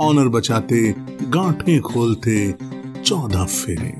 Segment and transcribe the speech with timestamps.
[0.00, 0.80] Honour बचाते,
[1.22, 2.52] गांठें खोलते,
[3.02, 3.92] चौदह फेरे।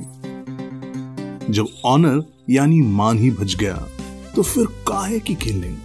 [1.52, 3.74] जब ऑनर यानी मान ही बच गया
[4.36, 5.76] तो फिर काहे की खेलें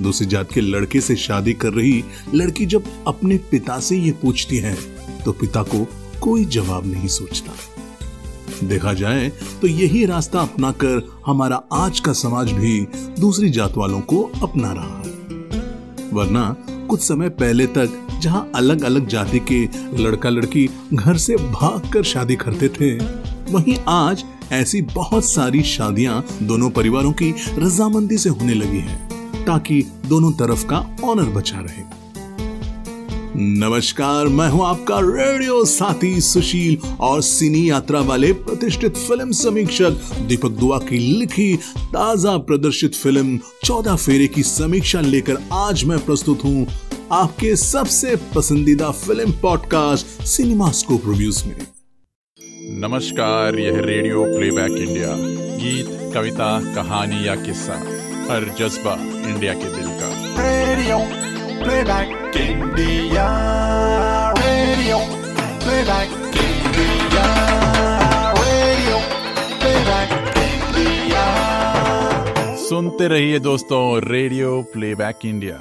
[0.00, 2.02] दूसरी जात के लड़के से शादी कर रही
[2.34, 4.76] लड़की जब अपने पिता से ये पूछती है
[5.24, 5.86] तो पिता को
[6.20, 7.52] कोई जवाब नहीं सोचता।
[8.66, 9.28] देखा जाए
[9.60, 12.80] तो यही रास्ता अपनाकर हमारा आज का समाज भी
[13.20, 16.54] दूसरी जात वालों को अपना रहा है। वरना
[16.88, 19.62] कुछ समय पहले तक जहाँ अलग अलग जाति के
[20.02, 22.92] लड़का लड़की घर से भागकर शादी करते थे,
[23.52, 29.82] वहीं आज ऐसी बहुत सारी शादियाँ दोनों परिवारों की रजामंदी से होने लगी हैं, ताकि
[30.06, 31.90] दोनों तरफ़ का ऑनर बचा रहे।
[33.34, 40.50] नमस्कार, मैं हूँ आपका रेडियो साथी सुशील और सिनी यात्रा वाले प्रतिष्ठित फ़िल्म समीक्षक दीपक
[40.50, 46.66] दुआ की लिखी, ताज़ा प्रदर्शित फ़िल्म चौदह फेरे की समीक्षा लेकर आज मैं प्रस्तुत हूँ
[47.12, 51.66] आपके सबसे पसंदीदा film podcast cinema scope reviews में।
[52.80, 55.08] नमस्कार यह रेडियो प्लेबैक इंडिया
[55.56, 57.74] गीत कविता कहानी या किस्सा
[58.30, 58.94] हर जज्बा
[59.30, 60.98] इंडिया के दिल का। Radio
[61.62, 63.26] Playback India
[64.38, 65.00] Radio
[65.64, 67.26] Playback India
[68.38, 69.02] Radio
[69.60, 70.16] Playback
[70.46, 71.26] India
[72.64, 75.60] सुनते रहिए दोस्तों रेडियो प्लेबैक इंडिया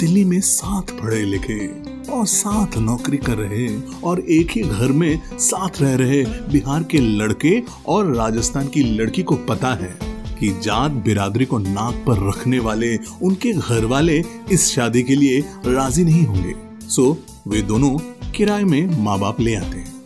[0.00, 1.66] दिल्ली में सात पढ़े लिखे
[2.12, 3.68] और साथ नौकरी कर रहे
[4.04, 9.22] और एक ही घर में साथ रह रहे बिहार के लड़के और राजस्थान की लड़की
[9.22, 9.98] को पता है
[10.40, 15.40] कि जात बिरादरी को नाक पर रखने वाले, उनके घर वाले इस शादी के लिए
[15.66, 16.54] राज़ी नहीं होंगे।
[16.88, 17.98] सो, वे दोनों
[18.30, 20.00] किराए में माँ बाप ले आते हैं।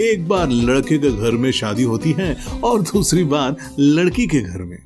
[0.00, 4.62] एक बार लड़के के घर में शादी होती है और दूसरी बार लड़की के घर
[4.62, 4.78] में।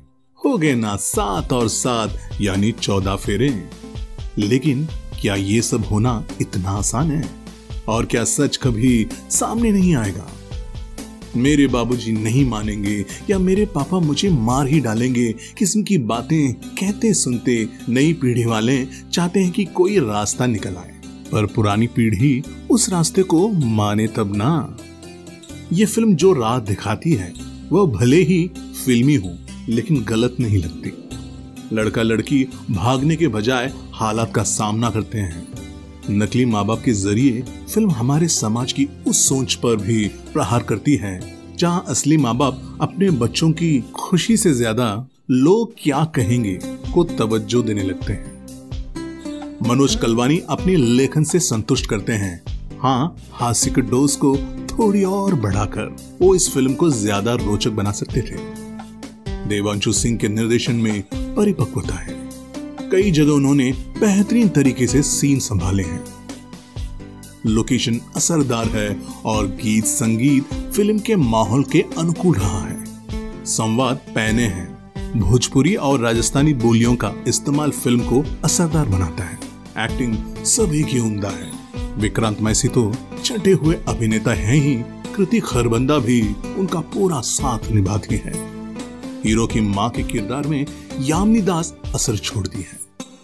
[0.45, 3.84] हो गए ना सात और सात, यानी चौदह फेरे।
[4.37, 4.87] लेकिन
[5.21, 7.29] क्या ये सब होना इतना आसान है?
[7.87, 10.27] और क्या सच कभी सामने नहीं आएगा?
[11.37, 17.13] मेरे बाबूजी नहीं मानेंगे, या मेरे पापा मुझे मार ही डालेंगे, किस्म की बातें कहते
[17.13, 20.91] सुनते नई पीढ़ी वाले चाहते हैं कि कोई रास्ता निकल आए।
[21.31, 24.77] पर पुरानी पीढ़ी उस रास्ते को माने तब ना।
[25.73, 27.33] ये फ़िल्म जो राह दिखाती है,
[27.71, 28.51] वह भले ही
[28.85, 29.37] फिल्मी हो,
[29.69, 31.04] लेकिन गलत नहीं लगती।
[31.73, 35.47] लड़का लड़की भागने के बजाय हालात का सामना करते हैं।
[36.09, 40.95] नकली माँ बाप के ज़रिए फ़िल्म हमारे समाज की उस सोच पर भी प्रहार करती
[40.95, 41.19] है,
[41.57, 46.57] जहाँ असली माँ बाप अपने बच्चों की खुशी से ज़्यादा लोग क्या कहेंगे
[46.93, 48.33] को तवज्जो देने लगते हैं।
[49.67, 52.43] मनोज कलवानी अपने लेखन से संतुष्ट करते हैं।
[52.79, 54.35] हाँ हास्य के डोज को
[54.69, 58.37] थोड़ी और बढ़ाकर वो इस फ़िल्म को ज़्यादा रोचक बना सकते थे।
[59.49, 61.03] देवांशु सिंह के निर्देशन में
[61.37, 62.29] परिपक्वता है।
[62.91, 66.03] कई जगह उन्होंने बेहतरीन तरीके से सीन संभाले हैं।
[67.45, 72.85] लोकेशन असरदार है और गीत, संगीत फ़िल्म के माहौल के अनुकूल रहा है।
[73.45, 74.75] संवाद पैने हैं।
[75.19, 79.39] भोजपुरी और राजस्थानी बोलियों का इस्तेमाल फ़िल्म को असरदार बनाता है।
[79.79, 81.51] एक्टिंग सभी की उमदा है।
[81.97, 82.93] विक्रांत मैसी तो
[83.23, 84.75] चटे हुए अभिनेता हैं ही।
[85.15, 88.54] कृति खरबंदा भी उनका पूरा साथ निभाती है।
[89.25, 90.65] हीरो की माँ के किरदार में
[91.01, 92.79] यामिनी दास असर छोड़ती है।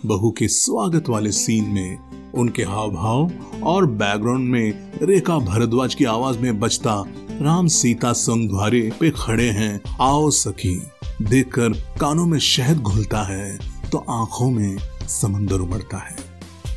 [0.05, 6.05] बहू के स्वागत वाले सीन में उनके हाव भाव और बैकग्राउंड में रेखा भरद्वाज की
[6.05, 6.93] आवाज़ में बचता
[7.41, 10.75] राम सीता संग द्वारे पे खड़े हैं। आओ सखी,
[11.21, 13.57] देखकर कानों में शहद घुलता है
[13.91, 14.77] तो आँखों में
[15.09, 16.15] समंदर उमड़ता है।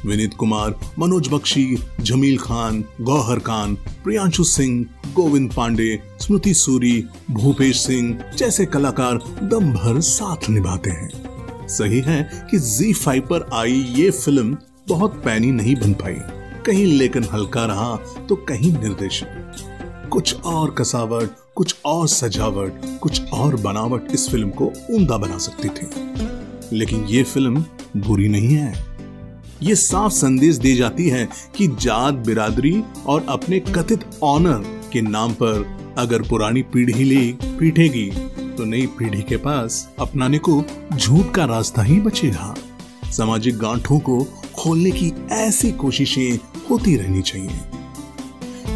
[0.07, 7.81] विनीत कुमार, मनोज बख्शी, जमील खान, गौहर खान, प्रियांशु सिंह गोविंद पांडे, स्मृति सूरी, भूपेश
[7.81, 11.11] सिंह जैसे कलाकार दम भर साथ निभाते हैं।
[11.69, 14.57] सही है कि Z5 पर आई ये फ़िल्म
[14.89, 16.17] बहुत पैनी नहीं बन पाई।
[16.67, 17.97] कहीं लेकिन हल्का रहा
[18.29, 19.27] तो कहीं निर्देशन।
[20.13, 25.69] कुछ और कसावट, कुछ और सजावट, कुछ और बनावट इस फ़िल्म को उमदा बना सकती
[25.69, 25.91] थी।
[26.77, 27.65] लेकिन ये फ़िल्म
[27.97, 28.85] बुरी नहीं है।
[29.63, 35.33] ये साफ़ संदेश दी जाती है कि जात बिरादरी और अपने कथित ऑनर के नाम
[35.33, 37.27] पर अगर पुरानी पीढ़ी ले,
[37.59, 38.11] पीटेगी
[38.57, 40.63] तो नई पीढ़ी के पास अपनाने को
[40.97, 42.55] झूठ का रास्ता ही बचेगा।
[43.11, 44.23] सामाजिक गांठों को
[44.57, 46.39] खोलने की ऐसी कोशिशें
[46.71, 47.61] होती रहनी चाहिए।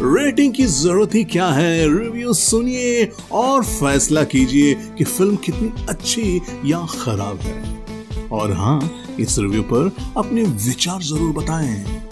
[0.03, 1.87] रेटिंग की ज़रूरत ही क्या है?
[1.97, 8.79] रिव्यू सुनिए और फैसला कीजिए कि फ़िल्म कितनी अच्छी या खराब है। और हाँ
[9.19, 12.08] इस रिव्यू पर अपने विचार ज़रूर बताएँ।